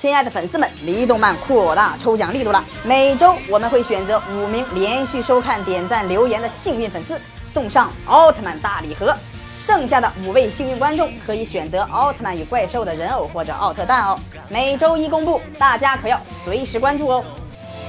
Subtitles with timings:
[0.00, 2.64] 亲爱的粉丝们，离动漫扩大抽奖力度了！
[2.82, 7.20] 每周我们会选择五名连续收看、点赞、留言的幸运粉丝，
[7.52, 9.14] 送上奥特曼大礼盒。
[9.58, 14.18] 剩下的五位幸运观众可以选择奥特曼与怪兽的人偶或者奥特蛋哦。
[14.48, 17.22] 每周一公布，大家可要随时关注哦。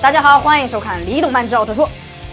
[0.00, 1.86] 大家好，欢迎收看《离动漫之奥特说》，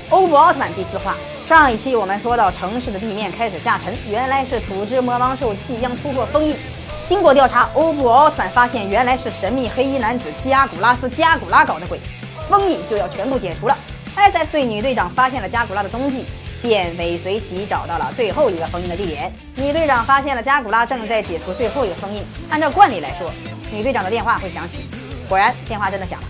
[0.10, 1.16] 欧布奥特曼第四话。
[1.48, 6.56] 上一期我们说到城市的地面开始下沉，原来是土之魔王兽即将突破封印。
[7.10, 12.00] 经过调查，欧布奥特曼发现原来是神秘黑衣男子加古拉斯加古拉搞的鬼，
[12.48, 13.76] 封印就要全部解除了。
[14.16, 16.24] SS 队女队长发现了加古拉的踪迹，
[16.62, 19.34] 便尾随其找到了最后一个封印的地点。
[19.56, 23.32] 女队长发现了加古拉正在解除最后一个封印，按照惯例来说，
[23.72, 24.88] 女队长的电话会响起，
[25.28, 26.28] 果然电话真的响了。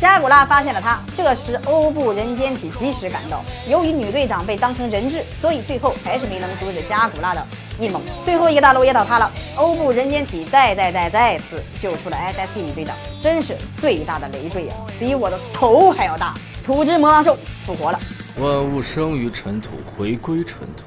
[0.00, 3.44] 加古拉发现了他，这时欧布人间体及时赶到。
[3.68, 7.46] 由于女队长被当成人质，所以最后还是没能阻止加古拉的
[7.78, 8.00] 阴谋。
[8.24, 16.32] 最后一个大楼也倒塌了，欧布人间体再再再再次救出了 SST 女队长，真是最大的累赘呀，比我的头还要大。
[16.64, 18.00] 土之魔王兽复活了。
[18.38, 20.84] 万物生于尘土，回归尘土。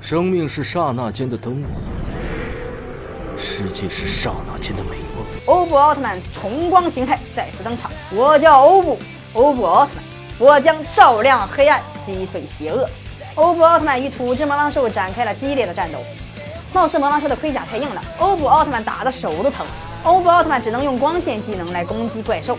[0.00, 1.80] 生命是刹那间的灯火，
[3.36, 5.03] 世界是刹那间的美。
[5.46, 8.98] 欧布奥特曼重光形态再次登场，我叫欧布，
[9.34, 10.02] 欧布奥特曼，
[10.38, 12.88] 我将照亮黑暗，击退邪恶。
[13.34, 15.98] 欧布奥特曼与土之魔王兽展开了激烈的战斗，
[16.72, 19.66] 貌似魔王兽的盔甲太硬了，欧布奥特曼打的手都疼。
[20.04, 22.56] 欧布奥特曼只能用光线技能来攻击怪兽，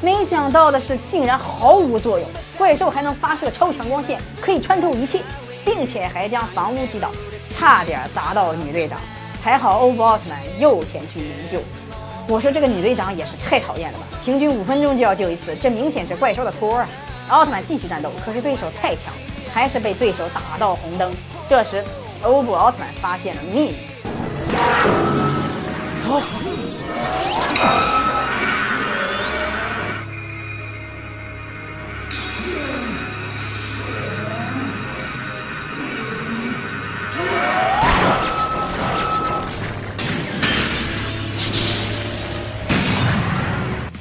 [0.00, 5.20] 没想到的是竟然毫无作用，怪兽还能发射超强光线，可以穿透一切，
[5.64, 7.10] 并且还将房屋击倒，
[7.58, 8.96] 差点砸到女队长。
[9.42, 11.58] 还好欧布奥特曼又前去营救。
[12.32, 14.06] 我说这个女队长也是太讨厌了吧！
[14.24, 16.88] 平均五分钟就要救一次，这明显是怪兽的托啊！
[17.28, 19.12] 奥特曼继续战斗，可是对手太强，
[19.52, 21.12] 还是被对手打到红灯。
[21.46, 21.84] 这时，
[22.22, 23.74] 欧布奥特曼发现了秘密。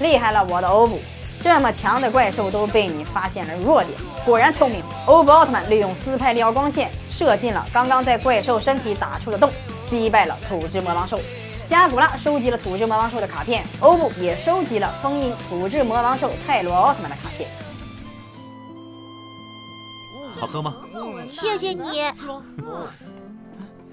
[0.01, 0.99] 厉害了，我的欧布！
[1.41, 4.83] 这么强的怪兽都被你发现了弱点，果然聪明。
[5.07, 9.49] 欧布奥特曼利用斯派利奥光线射进了刚刚在怪兽身体打出的洞，
[9.89, 11.19] 击败了土之魔王兽。
[11.67, 17.49] 加古拉收集了土之魔王兽的卡片，欧布也收集了封印土之魔王兽泰罗奥特曼的卡片。
[20.39, 20.75] 好喝吗？
[21.29, 22.01] 谢谢你。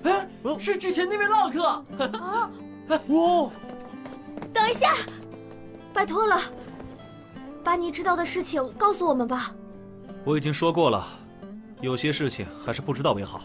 [0.03, 1.67] 哎，是之前那位浪客。
[1.67, 2.51] 啊！
[2.89, 3.51] 哇！
[4.53, 4.95] 等一下。
[5.99, 6.41] 拜托了，
[7.65, 9.53] 把你知道的事情告诉我们吧。
[10.25, 11.05] 我已经说过了，
[11.81, 13.43] 有些事情还是不知道为好。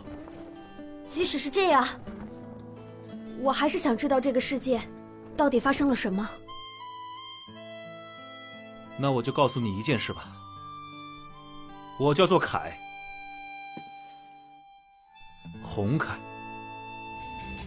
[1.10, 1.88] 即使是这样，
[3.42, 4.80] 我还是想知道这个世界
[5.36, 6.30] 到底发生了什么。
[9.00, 10.24] 那我就告诉你一件事吧。
[12.00, 12.78] 我叫做凯，
[15.64, 16.14] 红凯，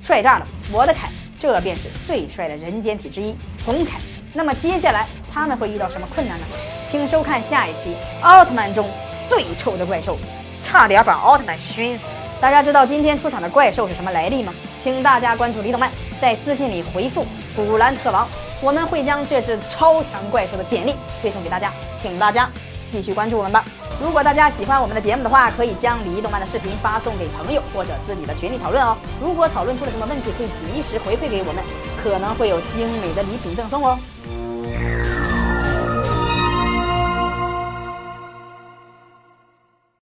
[0.01, 0.47] 帅炸了！
[0.73, 1.11] 我的凯，
[1.41, 3.99] 这便是最帅的人间体之一，红凯。
[4.37, 6.45] 那么接下来他们会遇到什么困难呢？
[6.87, 8.87] 请收看下一期《奥特曼中
[9.31, 10.15] 最臭的怪兽》，
[10.63, 12.05] 差点把奥特曼熏死。
[12.39, 14.53] 大家知道今天出场的怪兽是什么来历吗？
[14.83, 17.27] 请大家关注李动漫，在私信里回复
[17.57, 18.29] “古兰特王”，
[18.61, 21.73] 我们会将这只超强怪兽的简历推送给大家，
[22.03, 22.47] 请大家
[22.93, 23.65] 继续关注我们吧。
[24.03, 28.95] 如果大家喜欢我们的节目的话，可以将李动漫的视频发送给朋友或者自己的群里讨论哦。
[29.19, 31.65] 如果讨论出了什么问题，可以及时回馈给我们，
[32.09, 33.99] 可能会有精美的礼品赠送哦。